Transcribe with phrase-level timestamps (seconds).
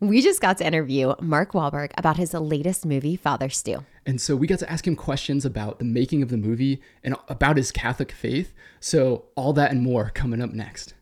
[0.00, 3.84] We just got to interview Mark Wahlberg about his latest movie, Father Stu.
[4.06, 7.14] And so we got to ask him questions about the making of the movie and
[7.28, 8.54] about his Catholic faith.
[8.80, 10.94] So, all that and more coming up next.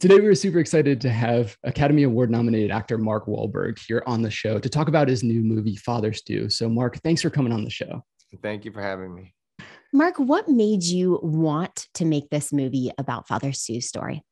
[0.00, 4.22] Today, we were super excited to have Academy Award nominated actor Mark Wahlberg here on
[4.22, 6.50] the show to talk about his new movie, Father Stu.
[6.50, 8.04] So, Mark, thanks for coming on the show.
[8.42, 9.34] Thank you for having me.
[9.94, 14.24] Mark, what made you want to make this movie about Father Stu's story?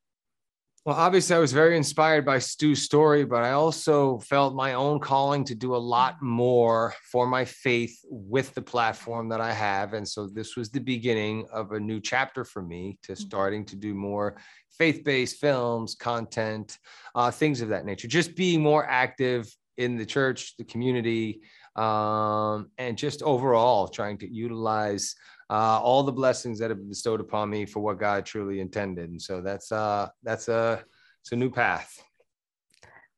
[0.84, 4.98] Well, obviously, I was very inspired by Stu's story, but I also felt my own
[4.98, 9.92] calling to do a lot more for my faith with the platform that I have.
[9.92, 13.22] And so this was the beginning of a new chapter for me to mm-hmm.
[13.22, 14.38] starting to do more
[14.76, 16.76] faith based films, content,
[17.14, 21.42] uh, things of that nature, just being more active in the church, the community,
[21.76, 25.14] um, and just overall trying to utilize
[25.52, 29.10] uh, all the blessings that have been bestowed upon me for what God truly intended.
[29.10, 30.82] And so that's uh, that's a
[31.20, 32.02] it's a new path.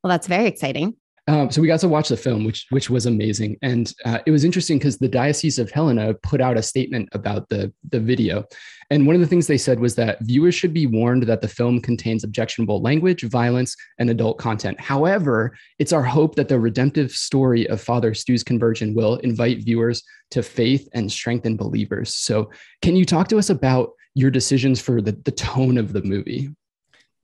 [0.03, 0.97] Well, that's very exciting.
[1.27, 4.31] Um, so we got to watch the film, which which was amazing, and uh, it
[4.31, 8.45] was interesting because the Diocese of Helena put out a statement about the the video,
[8.91, 11.49] and one of the things they said was that viewers should be warned that the
[11.49, 14.79] film contains objectionable language, violence, and adult content.
[14.79, 20.03] However, it's our hope that the redemptive story of Father Stu's conversion will invite viewers
[20.33, 22.15] to faith and strengthen believers.
[22.15, 22.51] So,
[22.83, 26.51] can you talk to us about your decisions for the the tone of the movie?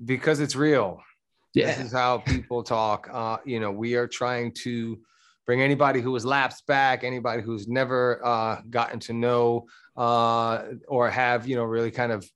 [0.03, 1.03] Because it's real
[1.55, 1.67] yeah.
[1.67, 3.09] This is how people talk.
[3.13, 4.99] Uh, you know, we are trying to
[5.47, 11.11] bring anybody who has lapsed back, anybody who's never uh, gotten to know uh, or
[11.11, 12.29] have, you know, really kind of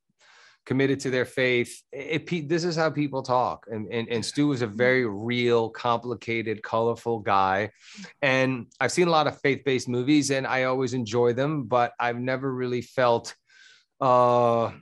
[0.67, 1.83] committed to their faith.
[1.93, 3.67] It, it, this is how people talk.
[3.71, 7.71] And, and, and Stu is a very real, complicated, colorful guy.
[8.23, 11.93] And I've seen a lot of faith based movies and I always enjoy them, but
[12.01, 13.35] I've never really felt
[14.01, 14.73] uh,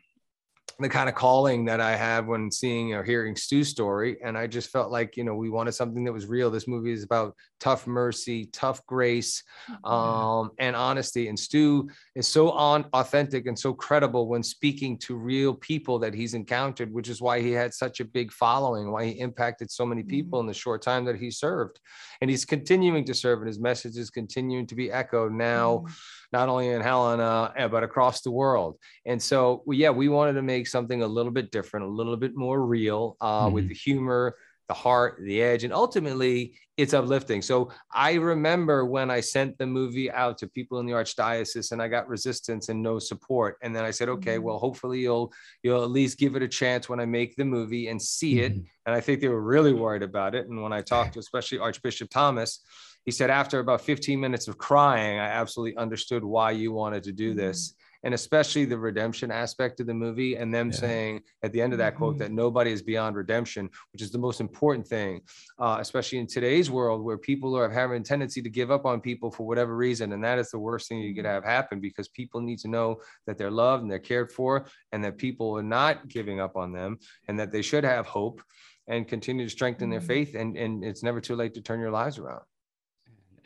[0.78, 4.16] the kind of calling that I have when seeing or hearing Stu's story.
[4.24, 6.50] And I just felt like, you know, we wanted something that was real.
[6.50, 9.84] This movie is about tough mercy, tough grace, mm-hmm.
[9.84, 11.28] um, and honesty.
[11.28, 16.14] And Stu is so on authentic and so credible when speaking to real people that
[16.14, 19.86] he's encountered, which is why he had such a big following, why he impacted so
[19.86, 20.48] many people mm-hmm.
[20.48, 21.80] in the short time that he served.
[22.20, 25.78] And he's continuing to serve, and his message is continuing to be echoed now.
[25.78, 25.92] Mm-hmm
[26.32, 28.78] not only in Helena, eh, but across the world.
[29.06, 32.34] And so, yeah, we wanted to make something a little bit different, a little bit
[32.34, 33.54] more real uh, mm-hmm.
[33.54, 34.36] with the humor,
[34.68, 37.42] the heart, the edge, and ultimately it's uplifting.
[37.42, 41.82] So I remember when I sent the movie out to people in the archdiocese and
[41.82, 43.58] I got resistance and no support.
[43.62, 44.44] And then I said, okay, mm-hmm.
[44.44, 47.88] well, hopefully you'll you'll at least give it a chance when I make the movie
[47.88, 48.52] and see it.
[48.52, 48.64] Mm-hmm.
[48.86, 50.48] And I think they were really worried about it.
[50.48, 52.60] And when I talked to especially Archbishop Thomas,
[53.04, 57.12] he said after about 15 minutes of crying i absolutely understood why you wanted to
[57.12, 57.40] do mm-hmm.
[57.40, 57.74] this
[58.04, 60.76] and especially the redemption aspect of the movie and them yeah.
[60.76, 62.22] saying at the end of that quote mm-hmm.
[62.22, 65.20] that nobody is beyond redemption which is the most important thing
[65.58, 69.00] uh, especially in today's world where people are having a tendency to give up on
[69.00, 71.34] people for whatever reason and that is the worst thing you could mm-hmm.
[71.34, 72.96] have happen because people need to know
[73.26, 76.72] that they're loved and they're cared for and that people are not giving up on
[76.72, 76.98] them
[77.28, 78.42] and that they should have hope
[78.88, 81.90] and continue to strengthen their faith and, and it's never too late to turn your
[81.90, 82.42] lives around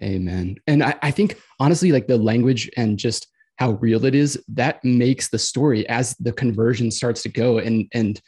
[0.03, 0.56] Amen.
[0.66, 4.84] And I, I think honestly, like the language and just how real it is, that
[4.84, 7.59] makes the story as the conversion starts to go.
[7.59, 8.21] And and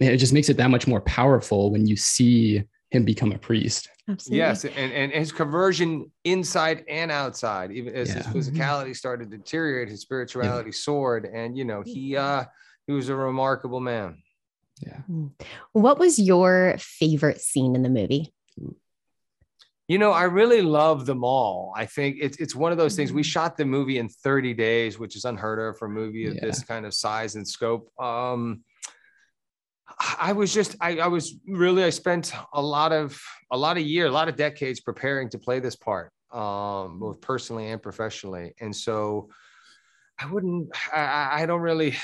[0.00, 3.38] man, it just makes it that much more powerful when you see him become a
[3.38, 3.88] priest.
[4.08, 4.38] Absolutely.
[4.38, 8.22] Yes, and, and his conversion inside and outside, even as yeah.
[8.22, 10.74] his physicality started to deteriorate, his spirituality yeah.
[10.74, 12.44] soared, and you know he uh
[12.86, 14.22] he was a remarkable man.
[14.80, 14.98] Yeah.
[15.02, 15.26] Hmm.
[15.72, 18.34] What was your favorite scene in the movie?
[19.88, 21.72] You know, I really love them all.
[21.76, 23.12] I think it's it's one of those things.
[23.12, 23.26] We mm-hmm.
[23.26, 26.44] shot the movie in 30 days, which is unheard of for a movie of yeah.
[26.44, 27.90] this kind of size and scope.
[28.00, 28.62] Um,
[30.18, 33.20] I was just I, I was really I spent a lot of
[33.50, 37.20] a lot of year, a lot of decades preparing to play this part, um, both
[37.20, 38.54] personally and professionally.
[38.60, 39.28] And so
[40.22, 41.94] I wouldn't I, I don't really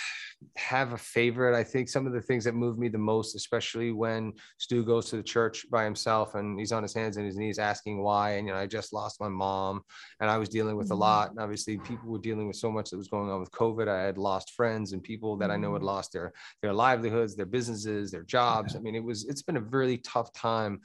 [0.57, 1.59] have a favorite.
[1.59, 5.11] I think some of the things that move me the most, especially when Stu goes
[5.11, 8.33] to the church by himself and he's on his hands and his knees asking why.
[8.33, 9.83] And, you know, I just lost my mom
[10.21, 11.01] and I was dealing with a mm-hmm.
[11.01, 11.31] lot.
[11.31, 13.89] And obviously, people were dealing with so much that was going on with COVID.
[13.89, 15.87] I had lost friends and people that I know had mm-hmm.
[15.87, 16.33] lost their,
[16.63, 18.77] their livelihoods, their businesses, their jobs.
[18.77, 20.81] I mean, it was, it's been a really tough time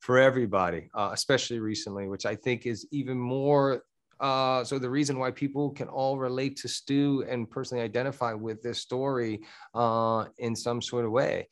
[0.00, 3.82] for everybody, uh, especially recently, which I think is even more
[4.24, 8.62] uh, so the reason why people can all relate to Stu and personally identify with
[8.62, 9.42] this story
[9.74, 11.46] uh, in some sort of way.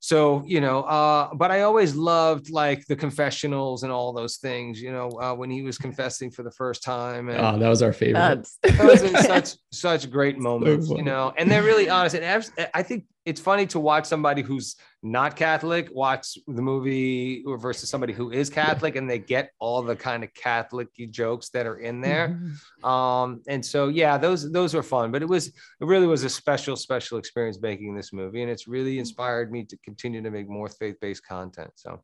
[0.00, 4.82] So you know, uh, but I always loved like the confessionals and all those things.
[4.82, 7.28] You know, uh, when he was confessing for the first time.
[7.28, 8.48] And oh, that was our favorite.
[8.62, 10.88] that was such such great moments.
[10.88, 12.16] So you know, and they're really honest.
[12.16, 17.88] And I think it's funny to watch somebody who's not Catholic watch the movie versus
[17.88, 21.78] somebody who is Catholic and they get all the kind of Catholic jokes that are
[21.78, 22.28] in there.
[22.28, 22.84] Mm-hmm.
[22.84, 26.30] Um, and so yeah, those those were fun, but it was it really was a
[26.30, 28.42] special, special experience making this movie.
[28.42, 31.72] And it's really inspired me to continue to make more faith-based content.
[31.76, 32.02] So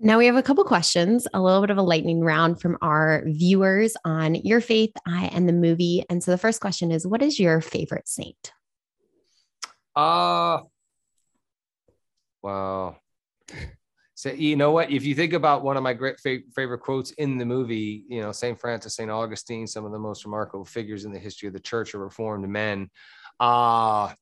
[0.00, 3.24] now we have a couple questions, a little bit of a lightning round from our
[3.26, 6.04] viewers on your faith and the movie.
[6.08, 8.52] And so the first question is what is your favorite saint?
[9.98, 10.60] Uh
[12.40, 12.96] wow.
[14.14, 14.92] So you know what?
[14.92, 18.30] If you think about one of my great favorite quotes in the movie, you know,
[18.30, 21.58] Saint Francis, Saint Augustine, some of the most remarkable figures in the history of the
[21.58, 22.88] Church are Reformed men.
[23.40, 24.12] Uh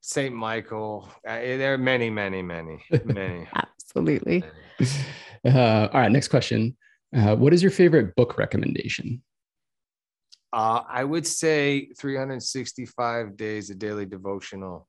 [0.00, 1.08] Saint Michael.
[1.24, 3.46] Uh, there are many, many, many, many.
[3.54, 4.42] Absolutely.
[5.44, 6.76] Uh, all right, next question.
[7.14, 9.22] Uh, what is your favorite book recommendation?
[10.52, 14.88] Uh, I would say 365 days a daily devotional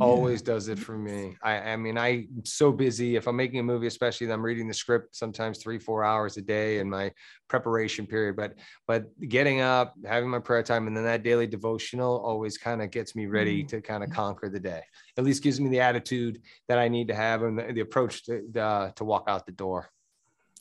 [0.00, 1.36] always does it for me.
[1.42, 3.16] I, I mean, I'm so busy.
[3.16, 6.42] If I'm making a movie, especially, I'm reading the script sometimes three, four hours a
[6.42, 7.12] day in my
[7.48, 8.36] preparation period.
[8.36, 8.54] But
[8.86, 12.90] but getting up, having my prayer time, and then that daily devotional always kind of
[12.90, 13.68] gets me ready mm.
[13.68, 14.82] to kind of conquer the day.
[15.16, 18.24] At least gives me the attitude that I need to have and the, the approach
[18.24, 19.90] to uh, to walk out the door.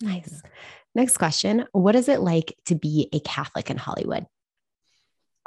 [0.02, 0.42] Nice.
[0.94, 4.28] Next question: What is it like to be a Catholic in Hollywood?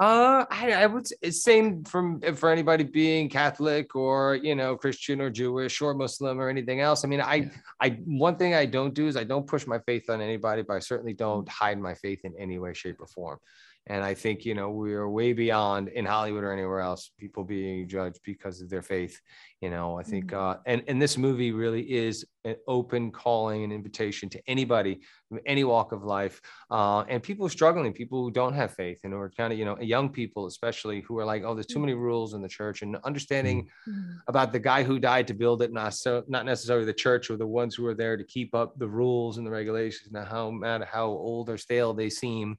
[0.00, 5.20] Uh, I, I would say same from for anybody being Catholic or you know Christian
[5.20, 7.04] or Jewish or Muslim or anything else.
[7.04, 7.48] I mean, I, yeah.
[7.80, 10.74] I one thing I don't do is I don't push my faith on anybody, but
[10.74, 13.38] I certainly don't hide my faith in any way, shape, or form.
[13.86, 17.44] And I think, you know, we are way beyond in Hollywood or anywhere else, people
[17.44, 19.20] being judged because of their faith.
[19.60, 20.38] You know, I think, mm-hmm.
[20.38, 25.00] uh, and, and this movie really is an open calling and invitation to anybody
[25.46, 26.40] any walk of life
[26.70, 29.78] uh, and people struggling, people who don't have faith and or kind of, you know,
[29.80, 32.96] young people, especially who are like, oh, there's too many rules in the church and
[33.04, 34.16] understanding mm-hmm.
[34.28, 37.36] about the guy who died to build it, not so, not necessarily the church or
[37.36, 40.50] the ones who are there to keep up the rules and the regulations, no how
[40.50, 42.58] matter how old or stale they seem.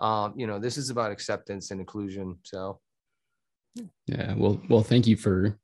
[0.00, 2.38] Um, you know, this is about acceptance and inclusion.
[2.42, 2.80] So,
[4.06, 4.34] yeah.
[4.36, 5.58] Well, well, thank you for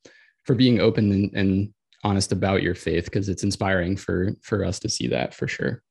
[0.44, 1.74] for being open and, and
[2.04, 5.82] honest about your faith because it's inspiring for for us to see that for sure.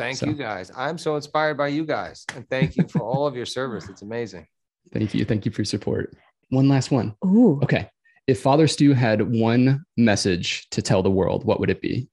[0.00, 0.26] Thank so.
[0.26, 0.70] you guys.
[0.76, 3.88] I'm so inspired by you guys, and thank you for all of your service.
[3.88, 4.46] It's amazing.
[4.92, 5.24] Thank you.
[5.24, 6.16] Thank you for your support.
[6.48, 7.14] One last one.
[7.24, 7.60] Ooh.
[7.62, 7.88] Okay.
[8.26, 12.08] If Father Stu had one message to tell the world, what would it be?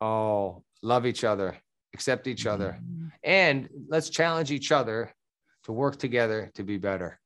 [0.00, 1.56] Oh, love each other,
[1.92, 2.78] accept each other,
[3.22, 5.12] and let's challenge each other
[5.64, 7.18] to work together to be better.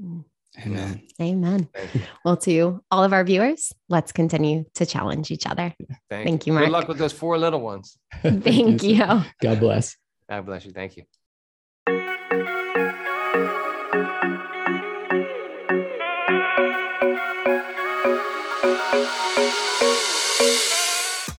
[0.00, 0.24] Mm.
[0.58, 1.02] Amen.
[1.20, 1.68] Amen.
[2.24, 5.74] Well, to all of our viewers, let's continue to challenge each other.
[6.08, 6.66] Thank, Thank you, Mark.
[6.66, 7.98] Good luck with those four little ones.
[8.22, 8.98] Thank you.
[9.40, 9.96] God bless.
[10.28, 10.72] God bless you.
[10.72, 11.04] Thank you.